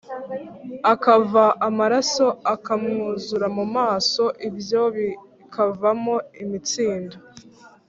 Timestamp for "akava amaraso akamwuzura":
0.93-3.47